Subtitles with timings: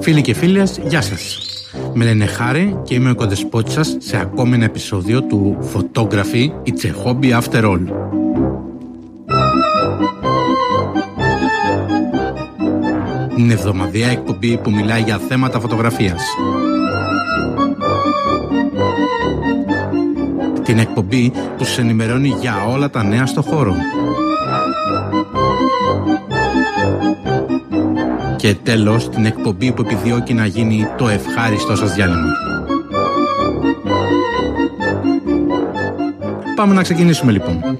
[0.00, 1.38] Φίλοι και φίλες, γεια σας.
[1.94, 6.84] Με λένε Χάρη και είμαι ο κοντεσπότης σας σε ακόμη ένα επεισόδιο του Photography It's
[6.84, 7.80] a Hobby After All.
[13.36, 16.22] Είναι εβδομαδιαία εκπομπή που μιλάει για θέματα φωτογραφίας.
[20.62, 23.76] Την εκπομπή που σας ενημερώνει για όλα τα νέα στο χώρο.
[28.42, 32.32] Και τέλος την εκπομπή που επιδιώκει να γίνει το ευχάριστό σας διάλειμμα.
[36.54, 37.78] Πάμε να ξεκινήσουμε λοιπόν.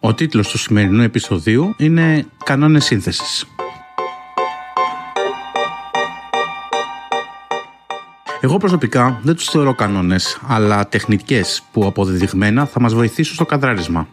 [0.00, 3.46] Ο τίτλος του σημερινού επεισοδίου είναι «Κανόνες σύνθεσης».
[8.40, 14.08] Εγώ προσωπικά δεν τους θεωρώ κανόνες, αλλά τεχνικές που αποδεδειγμένα θα μας βοηθήσουν στο καδράρισμα.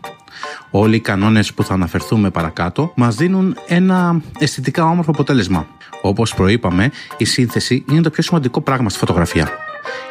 [0.72, 5.68] Όλοι οι κανόνες που θα αναφερθούμε παρακάτω μας δίνουν ένα αισθητικά όμορφο αποτέλεσμα.
[6.02, 9.50] Όπως προείπαμε, η σύνθεση είναι το πιο σημαντικό πράγμα στη φωτογραφία.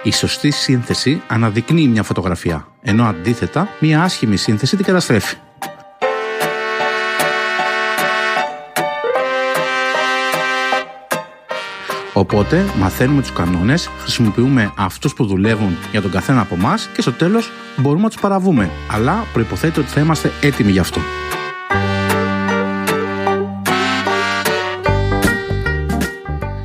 [0.03, 5.37] Η σωστή σύνθεση αναδεικνύει μια φωτογραφία, ενώ αντίθετα μια άσχημη σύνθεση την καταστρέφει.
[12.19, 17.13] Οπότε μαθαίνουμε τους κανόνες, χρησιμοποιούμε αυτούς που δουλεύουν για τον καθένα από εμά και στο
[17.13, 18.71] τέλος μπορούμε να τους παραβούμε.
[18.91, 21.01] Αλλά προϋποθέτει ότι θα είμαστε έτοιμοι γι' αυτό.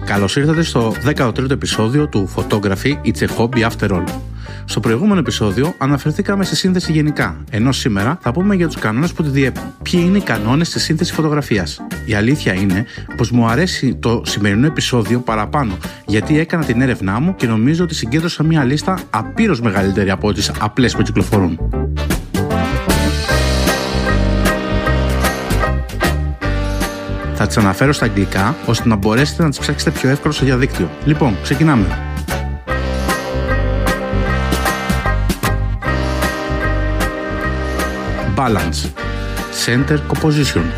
[0.05, 4.32] Καλώς ήρθατε στο 13ο επεισόδιο του Photography It's a Hobby After All.
[4.65, 9.23] Στο προηγούμενο επεισόδιο αναφερθήκαμε στη σύνθεση γενικά, ενώ σήμερα θα πούμε για τους κανόνες που
[9.23, 9.63] τη διέπουν.
[9.81, 12.85] Ποιοι είναι οι κανόνες στη σύνθεση φωτογραφίας; Η αλήθεια είναι
[13.17, 17.95] πως μου αρέσει το σημερινό επεισόδιο παραπάνω, γιατί έκανα την έρευνά μου και νομίζω ότι
[17.95, 21.59] συγκέντρωσα μια λίστα απείρως μεγαλύτερη από τις απλές που κυκλοφορούν.
[27.35, 30.89] Θα τις αναφέρω στα αγγλικά ώστε να μπορέσετε να τις ψάξετε πιο εύκολα στο διαδίκτυο.
[31.05, 32.12] Λοιπόν, ξεκινάμε.
[38.35, 38.89] Balance,
[39.51, 40.71] center composition,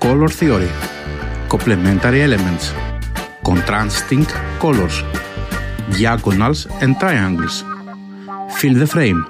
[0.00, 0.70] color theory,
[1.48, 2.72] complementary elements,
[3.44, 4.24] contrasting
[4.58, 5.02] colors,
[5.90, 7.62] diagonals and triangles,
[8.56, 9.24] fill the frame,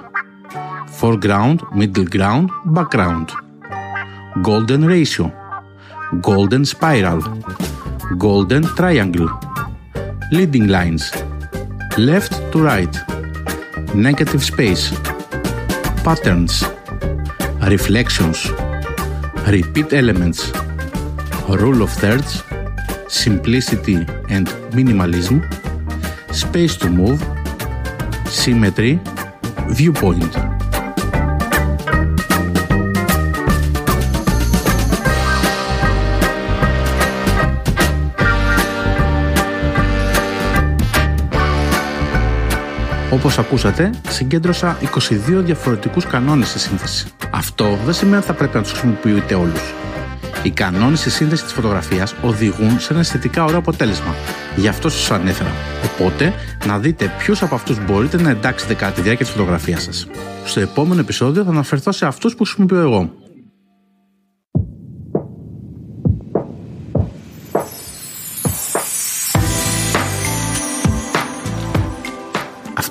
[0.87, 3.31] foreground, middle ground, background,
[4.41, 5.31] golden ratio,
[6.21, 7.21] golden spiral,
[8.17, 9.29] golden triangle,
[10.31, 11.11] leading lines,
[11.97, 12.95] left to right,
[13.93, 14.91] negative space,
[16.03, 16.63] patterns,
[17.69, 18.49] reflections,
[19.47, 20.51] repeat elements,
[21.49, 22.43] rule of thirds,
[23.07, 25.41] simplicity and minimalism,
[26.33, 27.19] space to move,
[28.27, 28.99] symmetry,
[29.69, 30.54] viewpoint.
[43.11, 47.07] Όπως ακούσατε, συγκέντρωσα 22 διαφορετικούς κανόνες στη σύνθεση.
[47.31, 49.73] Αυτό δεν σημαίνει ότι θα πρέπει να τους χρησιμοποιείτε όλους.
[50.43, 54.15] Οι κανόνες στη σύνδεση της φωτογραφίας οδηγούν σε ένα αισθητικά ωραίο αποτέλεσμα.
[54.55, 55.49] Γι' αυτό σας ανέφερα.
[55.83, 56.33] Οπότε,
[56.67, 60.07] να δείτε ποιου από αυτούς μπορείτε να εντάξετε κατά τη διάρκεια της φωτογραφίας σας.
[60.45, 63.24] Στο επόμενο επεισόδιο θα αναφερθώ σε αυτούς που χρησιμοποιώ εγώ.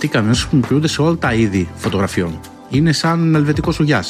[0.04, 2.40] Αυτοί οι κανόνε χρησιμοποιούνται σε όλα τα είδη φωτογραφιών.
[2.70, 4.04] Είναι σαν ελβετικός σουγιά.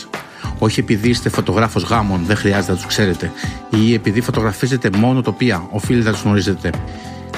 [0.59, 3.33] Όχι επειδή είστε φωτογράφος γάμων, δεν χρειάζεται να τους ξέρετε,
[3.71, 6.71] ή επειδή φωτογραφίζετε μόνο τοπία, οφείλετε να τους γνωρίζετε.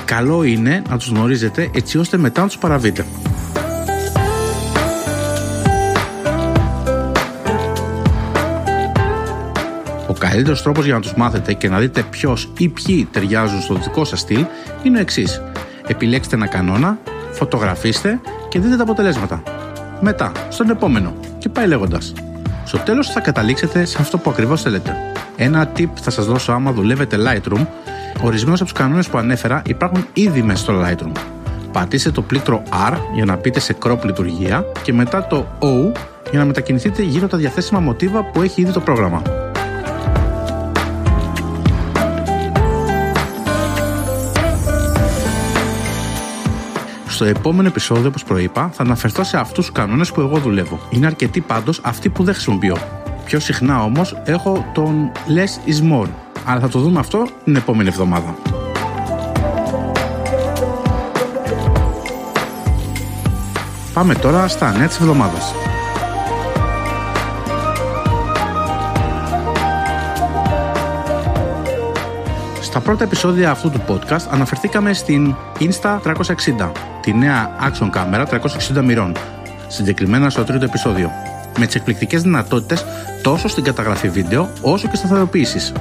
[0.04, 3.06] Καλό είναι να τους γνωρίζετε έτσι ώστε μετά να τους παραβείτε.
[10.08, 13.74] Ο καλύτερος τρόπος για να τους μάθετε και να δείτε ποιος ή ποιοι ταιριάζουν στο
[13.74, 14.44] δικό σας στυλ
[14.82, 15.42] είναι ο εξής.
[15.86, 16.98] Επιλέξτε ένα κανόνα,
[17.36, 19.42] φωτογραφίστε και δείτε τα αποτελέσματα.
[20.00, 22.12] Μετά, στον επόμενο και πάει λέγοντας.
[22.64, 24.96] Στο τέλος θα καταλήξετε σε αυτό που ακριβώς θέλετε.
[25.36, 27.66] Ένα tip θα σας δώσω άμα δουλεύετε Lightroom.
[28.22, 31.12] Ορισμένου από τους κανόνες που ανέφερα υπάρχουν ήδη μέσα στο Lightroom.
[31.72, 35.98] Πατήστε το πλήκτρο R για να μπείτε σε crop λειτουργία και μετά το O
[36.30, 39.22] για να μετακινηθείτε γύρω από τα διαθέσιμα μοτίβα που έχει ήδη το πρόγραμμα.
[47.16, 50.80] Στο επόμενο επεισόδιο, όπως προείπα, θα αναφερθώ σε αυτούς τους κανόνες που εγώ δουλεύω.
[50.90, 52.76] Είναι αρκετοί πάντως αυτοί που δεν χρησιμοποιώ.
[53.24, 56.08] Πιο συχνά όμως έχω τον less is more.
[56.44, 58.34] Αλλά θα το δούμε αυτό την επόμενη εβδομάδα.
[63.92, 65.54] Πάμε τώρα στα νέα της εβδομάδας.
[72.60, 78.82] Στα πρώτα επεισόδια αυτού του podcast αναφερθήκαμε στην Insta 360 τη νέα action κάμερα 360
[78.84, 79.12] μοιρών,
[79.68, 81.10] συγκεκριμένα στο τρίτο επεισόδιο,
[81.58, 82.84] με τις εκπληκτικές δυνατότητες
[83.22, 85.72] τόσο στην καταγραφή βίντεο όσο και σταθεροποίηση.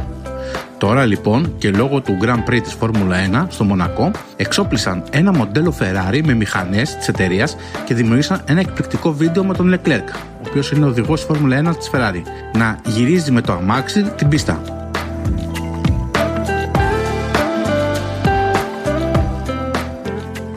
[0.77, 5.74] Τώρα λοιπόν και λόγω του Grand Prix της Φόρμουλα 1 στο Μονακό εξόπλισαν ένα μοντέλο
[5.80, 7.56] Ferrari με μηχανές της εταιρείας
[7.86, 11.78] και δημιούργησαν ένα εκπληκτικό βίντεο με τον Leclerc, ο οποίος είναι οδηγός της Φόρμουλα 1
[11.78, 12.21] της Ferrari,
[12.54, 14.85] να γυρίζει με το αμάξι την πίστα.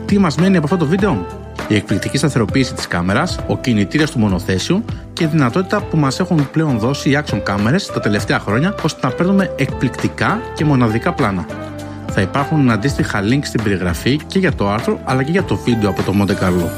[0.09, 1.25] Τι μας μένει από αυτό το βίντεο;
[1.67, 6.49] η εκπληκτική σταθεροποίηση της κάμερας, ο κινητήρας του μονοθέσιου και η δυνατότητα που μας έχουν
[6.51, 11.45] πλέον δώσει οι action κάμερε τα τελευταία χρόνια ώστε να παίρνουμε εκπληκτικά και μοναδικά πλάνα.
[12.11, 15.89] Θα υπάρχουν αντίστοιχα link στην περιγραφή και για το άρθρο αλλά και για το βίντεο
[15.89, 16.69] από το Monte Carlo.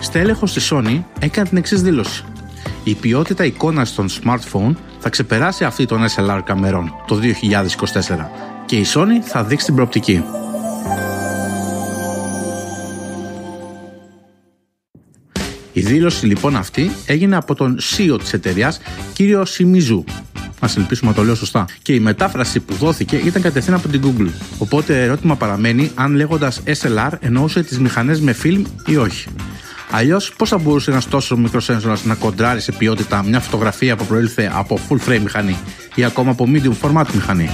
[0.00, 2.24] Στέλεχος της Sony έκανε την εξής δήλωση.
[2.86, 8.28] Η ποιότητα εικόνας των smartphone θα ξεπεράσει αυτή των SLR καμερών το 2024
[8.66, 10.24] και η Sony θα δείξει την προοπτική.
[15.72, 18.80] Η δήλωση λοιπόν αυτή έγινε από τον CEO της εταιρείας,
[19.12, 20.04] κύριο Σιμιζού.
[20.60, 21.64] Α ελπίσουμε να το λέω σωστά.
[21.82, 24.30] Και η μετάφραση που δόθηκε ήταν κατευθείαν από την Google.
[24.58, 29.28] Οπότε ερώτημα παραμένει αν λέγοντας SLR εννοούσε τις μηχανές με φιλμ ή όχι.
[29.96, 34.04] Αλλιώς, πώς θα μπορούσε ένας τόσο μικρός σένσορα να κοντράρει σε ποιότητα μια φωτογραφία που
[34.04, 35.56] προήλθε από full frame μηχανή
[35.94, 37.50] ή ακόμα από medium format μηχανή;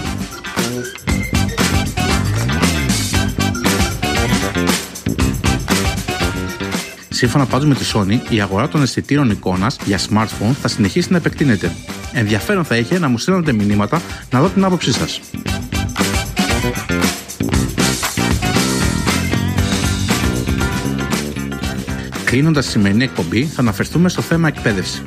[7.08, 11.16] Σύμφωνα πάντως με τη Sony, η αγορά των αισθητήρων εικόνας για smartphone θα συνεχίσει να
[11.16, 11.72] επεκτείνεται.
[12.12, 15.20] Ενδιαφέρον θα είχε να μου στέλνετε μηνύματα να δω την άποψή σας.
[22.32, 25.02] Κλείνοντας τη σημερινή εκπομπή, θα αναφερθούμε στο θέμα εκπαίδευση.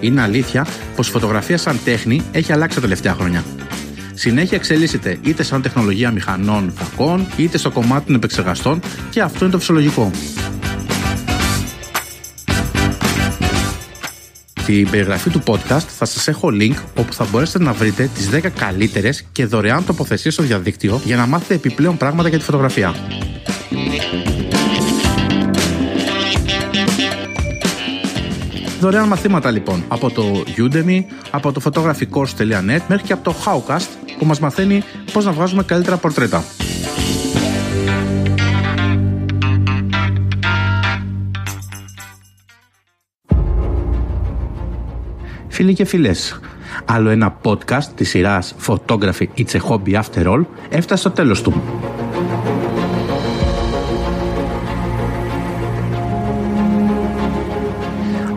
[0.00, 3.44] Είναι αλήθεια πως η φωτογραφία σαν τέχνη έχει αλλάξει τα τελευταία χρόνια.
[4.14, 8.80] Συνέχεια εξελίσσεται είτε σαν τεχνολογία μηχανών φακών, είτε στο κομμάτι των επεξεργαστών
[9.10, 10.10] και αυτό είναι το φυσιολογικό.
[14.60, 18.50] Στην περιγραφή του podcast θα σας έχω link όπου θα μπορέσετε να βρείτε τις 10
[18.58, 22.94] καλύτερες και δωρεάν τοποθεσίες στο διαδίκτυο για να μάθετε επιπλέον πράγματα για τη φωτογραφία.
[28.80, 31.00] Δωρεάν μαθήματα λοιπόν από το Udemy,
[31.30, 33.88] από το photographycourse.net μέχρι και από το Howcast
[34.18, 34.82] που μας μαθαίνει
[35.12, 36.44] πώς να βγάζουμε καλύτερα πορτρέτα.
[45.48, 46.40] Φίλοι και φίλες,
[46.84, 51.62] άλλο ένα podcast της σειράς Photography It's a Hobby After All έφτασε στο τέλος του.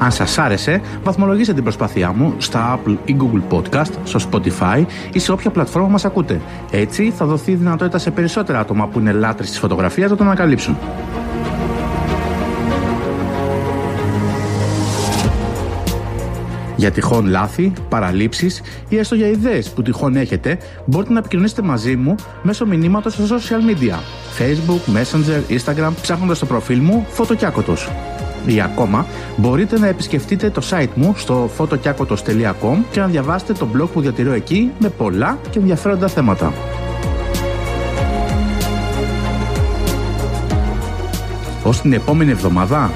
[0.10, 5.20] Αν σας άρεσε, βαθμολογήστε την προσπάθειά μου στα Apple ή Google Podcast, στο Spotify ή
[5.20, 6.42] σε όποια πλατφόρμα μας ακούτε.
[6.72, 10.78] Έτσι θα δοθεί δυνατότητα σε περισσότερα άτομα που είναι λάτρες της φωτογραφίας να τον ανακαλύψουν.
[16.76, 21.96] Για τυχόν λάθη, παραλήψεις ή έστω για ιδέες που τυχόν έχετε, μπορείτε να επικοινωνήσετε μαζί
[21.96, 23.96] μου μέσω μηνύματος στα social media,
[24.40, 27.90] Facebook, Messenger, Instagram, ψάχνοντας το προφίλ μου Φωτοκιάκοτος
[28.54, 29.06] ή ακόμα
[29.38, 34.32] μπορείτε να επισκεφτείτε το site μου στο fotokiakotos.com και να διαβάσετε το blog που διατηρώ
[34.32, 36.54] εκεί με πολλά και ενδιαφέροντα θέματα.
[41.64, 42.92] Ως την επόμενη εβδομάδα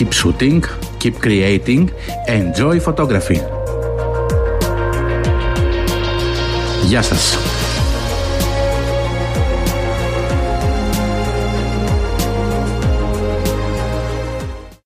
[0.00, 0.60] Keep shooting,
[0.98, 1.84] keep creating,
[2.26, 3.40] enjoy photography.
[6.86, 7.59] Γεια σας!